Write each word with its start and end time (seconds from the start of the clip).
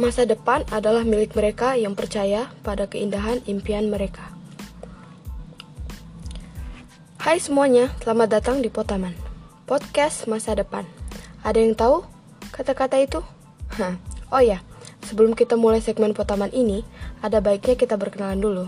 Masa 0.00 0.24
depan 0.24 0.64
adalah 0.72 1.04
milik 1.04 1.36
mereka 1.36 1.76
yang 1.76 1.92
percaya 1.92 2.48
pada 2.64 2.88
keindahan 2.88 3.44
impian 3.44 3.92
mereka. 3.92 4.32
Hai 7.20 7.36
semuanya, 7.36 7.92
selamat 8.00 8.40
datang 8.40 8.64
di 8.64 8.72
Potaman, 8.72 9.12
podcast 9.68 10.24
masa 10.24 10.56
depan. 10.56 10.88
Ada 11.44 11.60
yang 11.60 11.76
tahu 11.76 12.00
kata-kata 12.48 12.96
itu? 12.96 13.20
Hah. 13.76 14.00
Oh 14.32 14.40
ya, 14.40 14.64
sebelum 15.04 15.36
kita 15.36 15.60
mulai 15.60 15.84
segmen 15.84 16.16
Potaman 16.16 16.48
ini, 16.56 16.80
ada 17.20 17.44
baiknya 17.44 17.76
kita 17.76 18.00
berkenalan 18.00 18.40
dulu. 18.40 18.64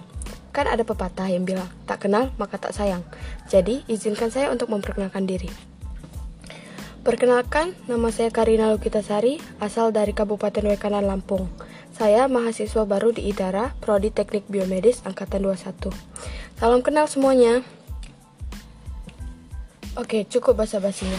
Kan 0.53 0.69
ada 0.69 0.85
pepatah 0.85 1.33
yang 1.33 1.49
bilang, 1.49 1.73
tak 1.89 2.05
kenal 2.05 2.29
maka 2.37 2.61
tak 2.61 2.77
sayang. 2.77 3.01
Jadi, 3.49 3.89
izinkan 3.89 4.29
saya 4.29 4.53
untuk 4.53 4.69
memperkenalkan 4.69 5.25
diri. 5.25 5.72
Perkenalkan, 7.02 7.74
nama 7.91 8.15
saya 8.15 8.30
Karina 8.30 8.70
Lukitasari, 8.70 9.42
asal 9.59 9.91
dari 9.91 10.15
Kabupaten 10.15 10.70
Wekanan, 10.70 11.02
Lampung. 11.02 11.51
Saya 11.91 12.30
mahasiswa 12.30 12.87
baru 12.87 13.11
di 13.11 13.27
IDARA, 13.27 13.75
Prodi 13.83 14.15
Teknik 14.15 14.47
Biomedis 14.47 15.02
Angkatan 15.02 15.42
21. 15.42 15.91
Salam 16.62 16.78
kenal 16.78 17.11
semuanya. 17.11 17.66
Oke, 19.98 20.30
cukup 20.30 20.62
basa-basinya. 20.62 21.19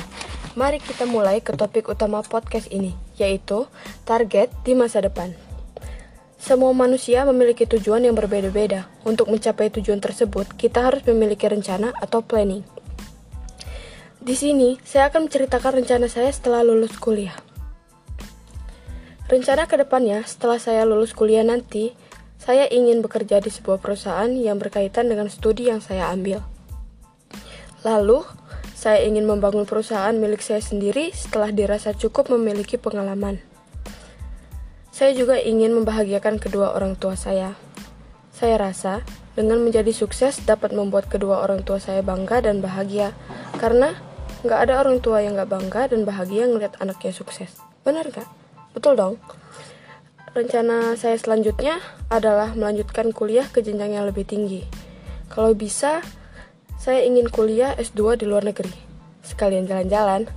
Mari 0.56 0.80
kita 0.80 1.04
mulai 1.04 1.44
ke 1.44 1.52
topik 1.52 1.92
utama 1.92 2.24
podcast 2.24 2.72
ini, 2.72 2.96
yaitu 3.20 3.68
target 4.08 4.56
di 4.64 4.80
masa 4.80 5.04
depan. 5.04 5.36
Semua 6.40 6.72
manusia 6.72 7.28
memiliki 7.28 7.68
tujuan 7.68 8.08
yang 8.08 8.16
berbeda-beda. 8.16 8.88
Untuk 9.04 9.28
mencapai 9.28 9.68
tujuan 9.68 10.00
tersebut, 10.00 10.48
kita 10.56 10.80
harus 10.80 11.04
memiliki 11.04 11.44
rencana 11.44 11.92
atau 12.00 12.24
planning. 12.24 12.73
Di 14.24 14.40
sini, 14.40 14.80
saya 14.88 15.12
akan 15.12 15.28
menceritakan 15.28 15.84
rencana 15.84 16.08
saya 16.08 16.32
setelah 16.32 16.64
lulus 16.64 16.96
kuliah. 16.96 17.36
Rencana 19.28 19.68
ke 19.68 19.76
depannya, 19.76 20.24
setelah 20.24 20.64
saya 20.64 20.88
lulus 20.88 21.12
kuliah 21.12 21.44
nanti, 21.44 21.92
saya 22.40 22.64
ingin 22.72 23.04
bekerja 23.04 23.44
di 23.44 23.52
sebuah 23.52 23.84
perusahaan 23.84 24.32
yang 24.32 24.64
berkaitan 24.64 25.12
dengan 25.12 25.28
studi 25.28 25.68
yang 25.68 25.84
saya 25.84 26.08
ambil. 26.08 26.40
Lalu, 27.84 28.24
saya 28.72 29.04
ingin 29.04 29.28
membangun 29.28 29.68
perusahaan 29.68 30.16
milik 30.16 30.40
saya 30.40 30.64
sendiri 30.64 31.12
setelah 31.12 31.52
dirasa 31.52 31.92
cukup 31.92 32.32
memiliki 32.32 32.80
pengalaman. 32.80 33.44
Saya 34.96 35.12
juga 35.20 35.36
ingin 35.36 35.76
membahagiakan 35.76 36.40
kedua 36.40 36.72
orang 36.72 36.96
tua 36.96 37.20
saya. 37.20 37.60
Saya 38.32 38.56
rasa 38.56 39.04
dengan 39.36 39.60
menjadi 39.60 39.92
sukses 39.92 40.40
dapat 40.48 40.72
membuat 40.72 41.12
kedua 41.12 41.44
orang 41.44 41.68
tua 41.68 41.84
saya 41.84 42.00
bangga 42.00 42.40
dan 42.40 42.64
bahagia, 42.64 43.12
karena 43.60 44.13
nggak 44.44 44.60
ada 44.70 44.84
orang 44.84 45.00
tua 45.00 45.24
yang 45.24 45.40
nggak 45.40 45.50
bangga 45.50 45.82
dan 45.88 46.04
bahagia 46.04 46.46
ngeliat 46.52 46.76
anaknya 46.84 47.16
sukses. 47.16 47.56
Benar 47.88 48.12
nggak? 48.12 48.28
Betul 48.76 49.00
dong. 49.00 49.16
Rencana 50.34 50.98
saya 51.00 51.16
selanjutnya 51.16 51.78
adalah 52.10 52.52
melanjutkan 52.58 53.14
kuliah 53.16 53.48
ke 53.48 53.64
jenjang 53.64 53.96
yang 53.96 54.06
lebih 54.10 54.28
tinggi. 54.28 54.66
Kalau 55.30 55.54
bisa, 55.54 56.04
saya 56.76 57.06
ingin 57.06 57.30
kuliah 57.30 57.78
S2 57.78 58.20
di 58.20 58.26
luar 58.28 58.44
negeri. 58.44 58.74
Sekalian 59.24 59.70
jalan-jalan. 59.70 60.28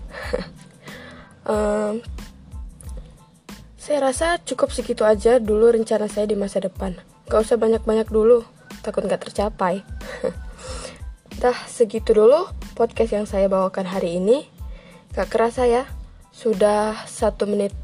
um, 1.51 2.05
Saya 3.81 4.11
rasa 4.11 4.43
cukup 4.43 4.75
segitu 4.75 5.07
aja 5.07 5.39
dulu 5.39 5.71
rencana 5.71 6.11
saya 6.11 6.27
di 6.27 6.35
masa 6.35 6.59
depan. 6.59 6.99
Gak 7.31 7.43
usah 7.47 7.57
banyak-banyak 7.57 8.11
dulu, 8.11 8.43
takut 8.83 9.07
gak 9.07 9.27
tercapai. 9.27 9.81
Dah 11.37 11.57
segitu 11.69 12.17
dulu 12.17 12.49
podcast 12.73 13.13
yang 13.13 13.29
saya 13.29 13.45
bawakan 13.53 13.85
hari 13.85 14.17
ini. 14.17 14.49
Gak 15.13 15.29
kerasa 15.29 15.69
ya, 15.69 15.85
sudah 16.33 17.05
satu 17.05 17.45
menit 17.45 17.77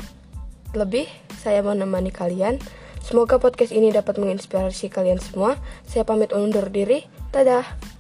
lebih 0.73 1.05
saya 1.37 1.61
menemani 1.61 2.09
kalian. 2.09 2.57
Semoga 3.05 3.37
podcast 3.37 3.77
ini 3.77 3.93
dapat 3.93 4.17
menginspirasi 4.17 4.89
kalian 4.89 5.21
semua. 5.21 5.61
Saya 5.85 6.09
pamit 6.09 6.33
undur 6.33 6.73
diri. 6.73 7.05
Dadah. 7.29 7.92